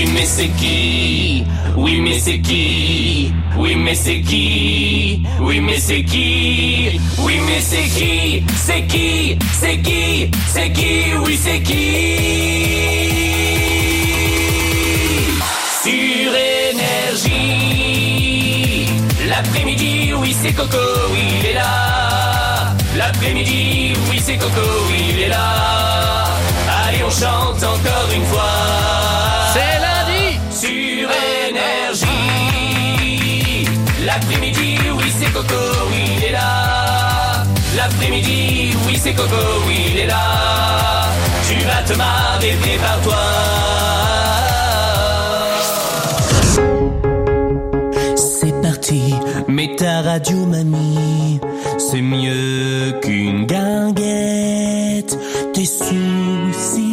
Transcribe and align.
Oui 0.00 0.08
mais 0.14 0.24
c'est 0.24 0.48
qui? 0.48 1.44
Oui 1.76 2.00
mais 2.00 2.18
c'est 2.18 2.40
qui? 2.40 3.34
Oui 3.58 3.74
mais 3.74 3.94
c'est 3.94 4.22
qui? 4.22 5.22
Oui 5.38 5.60
mais 5.60 5.78
c'est 5.78 6.02
qui? 6.04 6.98
Oui 7.18 7.38
mais 7.46 7.60
c'est 7.60 7.84
qui? 7.84 8.42
C'est 8.56 8.86
qui? 8.86 9.36
C'est 9.52 9.76
qui? 9.82 10.30
C'est 10.48 10.72
qui? 10.72 11.12
Oui 11.22 11.38
c'est 11.38 11.60
qui? 11.60 12.06
Sur 15.82 16.32
énergie. 16.72 17.36
L'après-midi, 19.28 20.14
oui 20.18 20.34
c'est 20.40 20.54
Coco, 20.54 20.78
il 21.14 21.44
est 21.46 21.52
là. 21.52 22.74
L'après-midi, 22.96 23.92
oui 24.10 24.18
c'est 24.18 24.38
Coco, 24.38 24.66
il 24.98 25.24
est 25.24 25.28
là. 25.28 26.24
Allez 26.86 27.04
on 27.04 27.10
chante 27.10 27.62
encore 27.62 28.10
une 28.14 28.24
fois 28.24 28.29
L'après-midi, 34.10 34.76
oui 34.98 35.12
c'est 35.16 35.32
Coco, 35.32 35.62
il 35.94 36.24
est 36.24 36.32
là. 36.32 37.44
L'après-midi, 37.76 38.74
oui 38.84 38.98
c'est 39.00 39.14
Coco, 39.14 39.36
il 39.70 39.98
est 40.00 40.06
là. 40.06 40.26
Tu 41.48 41.54
vas 41.64 41.82
te 41.88 41.96
marrer, 41.96 42.56
prépare-toi. 42.60 43.14
C'est 48.16 48.60
parti, 48.60 49.14
mets 49.46 49.76
ta 49.76 50.02
radio 50.02 50.44
mamie, 50.44 51.38
c'est 51.78 52.02
mieux 52.02 52.98
qu'une 53.02 53.46
guinguette. 53.46 55.16
Tes 55.54 55.66
soucis, 55.66 56.89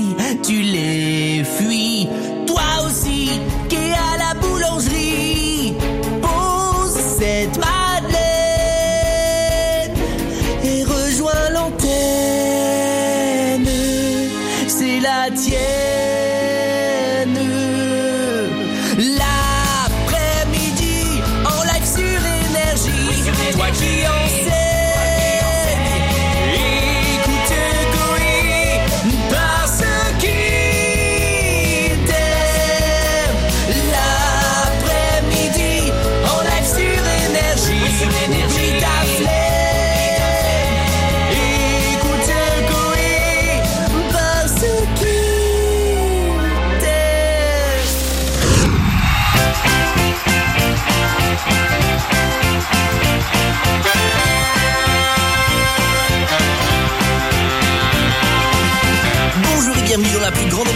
énergie. 23.81 24.16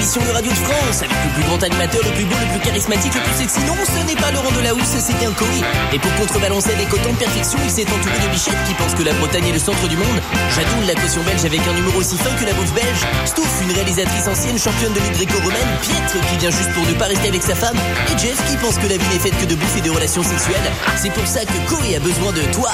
Dans 0.02 0.18
la 0.18 0.18
plus 0.18 0.18
grande 0.18 0.18
émission 0.18 0.22
de 0.22 0.34
radio 0.34 0.52
de 0.52 0.58
France 0.58 0.98
avec 1.04 1.18
le 1.26 1.32
plus 1.34 1.44
grand 1.44 1.62
animateur, 1.64 2.02
le 2.04 2.14
plus 2.16 2.26
beau, 2.26 2.36
le 2.42 2.50
plus 2.58 2.60
charismatique, 2.66 3.14
le 3.14 3.22
plus 3.22 3.38
sexy. 3.38 3.60
Non, 3.68 3.78
ce 3.86 4.02
n'est 4.06 4.20
pas 4.20 4.32
Laurent 4.32 4.52
Delahousse, 4.52 4.98
c'est 4.98 5.18
bien 5.18 5.32
Cory. 5.32 5.64
Et 5.94 6.00
pour 6.00 6.14
contrebalancer 6.16 6.74
avec 6.74 6.92
autant 6.94 7.12
de 7.12 7.18
perfection, 7.18 7.60
il 7.64 7.70
s'est 7.70 7.86
entouré 7.86 8.18
de 8.18 8.30
bichettes 8.32 8.64
qui 8.66 8.74
pensent 8.74 8.96
que 8.96 9.04
la 9.04 9.14
Bretagne 9.14 9.48
est 9.48 9.54
le 9.54 9.60
centre 9.60 9.88
du 9.88 9.98
monde. 9.98 10.20
Jadoul, 10.56 10.86
la 10.88 10.96
caution 10.96 11.22
belge 11.24 11.46
avec 11.46 11.62
un 11.68 11.74
numéro 11.74 12.00
aussi 12.00 12.18
fin 12.18 12.34
que 12.36 12.46
la 12.46 12.54
bouffe 12.54 12.74
belge. 12.74 13.04
Stouff, 13.26 13.52
une 13.62 13.72
réalisatrice 13.72 14.28
ancienne 14.28 14.58
championne 14.58 14.94
de 14.94 15.00
lutte 15.00 15.18
gréco-romaine. 15.22 15.70
Pietre 15.82 16.18
qui 16.30 16.38
vient 16.38 16.52
juste 16.52 16.72
pour 16.74 16.86
ne 16.86 16.94
pas 16.94 17.06
rester 17.06 17.30
avec 17.30 17.44
sa 17.44 17.56
femme. 17.56 17.78
Et 18.10 18.18
Jeff 18.18 18.42
qui 18.50 18.58
pense 18.58 18.78
que 18.78 18.88
la 18.88 18.98
vie 18.98 19.10
n'est 19.14 19.22
faite 19.22 19.38
que 19.38 19.46
de 19.46 19.56
bouffe 19.56 19.78
et 19.78 19.82
de 19.82 19.92
relations 19.92 20.24
sexuelles. 20.24 20.70
C'est 20.98 21.14
pour 21.14 21.28
ça 21.28 21.46
que 21.46 21.58
Cory 21.70 21.96
a 21.96 22.00
besoin 22.00 22.32
de 22.32 22.42
toi. 22.54 22.72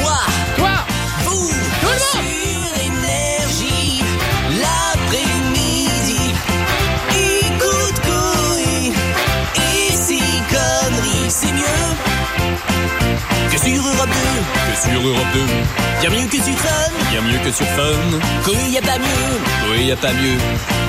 Moi. 0.00 0.16
Toi 0.56 0.70
Vous 1.24 1.71
sur 14.12 14.20
Europe 14.20 14.52
2 14.54 14.68
Que 14.68 14.74
sur 14.90 15.00
Europe 15.08 15.32
2, 15.34 15.40
Bien 16.00 16.10
mieux 16.10 16.28
que 16.28 16.36
sur 16.36 16.56
Fun 16.56 16.92
bien 17.10 17.20
mieux 17.22 17.38
que 17.44 17.52
sur 17.52 17.66
Fun. 17.66 18.18
Coé 18.44 18.56
y 18.70 18.78
a 18.78 18.80
pas 18.80 18.98
mieux 18.98 19.40
Oui, 19.70 19.84
y 19.86 19.92
a 19.92 19.96
pas 19.96 20.12
mieux. 20.12 20.38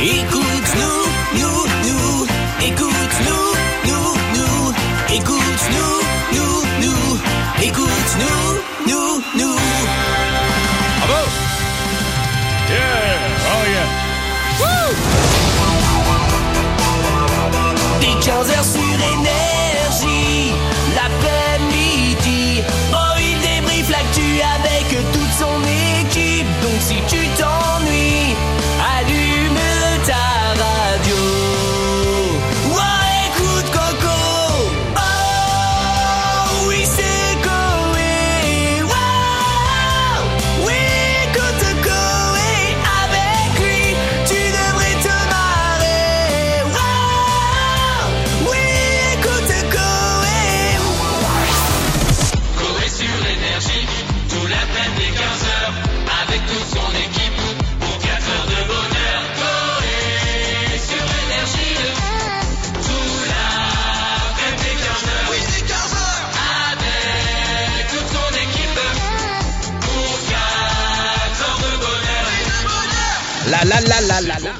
Écoute-nous, 0.02 1.06
nous, 1.40 1.68
nous 1.86 2.28
Écoute-nous, 2.66 3.46
nous, 3.88 4.16
nous 4.36 4.74
Écoute-nous, 5.14 6.02
nous, 6.34 6.56
nous 6.82 7.20
Écoute-nous, 7.62 8.42
nous, 8.88 9.24
nous 9.38 9.58
Bravo! 11.06 11.20
Yeah! 12.70 12.78
Oh 13.52 13.64
yeah! 13.74 13.88
Dès 18.00 18.16
15h 18.26 18.64
sur 18.64 19.23
la 73.66 73.80
la 73.80 74.02
la 74.02 74.20
la 74.22 74.40
la 74.40 74.54